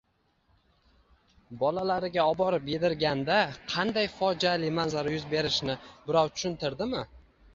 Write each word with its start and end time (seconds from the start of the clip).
bolalariga 1.63 2.23
oborib 2.29 2.71
yedirganda 2.73 3.37
qanday 3.73 4.09
fojeali 4.15 4.71
manzara 4.79 5.13
yuz 5.17 5.27
berishini 5.35 5.77
birov 6.09 6.35
tushuntirdimi? 6.39 7.07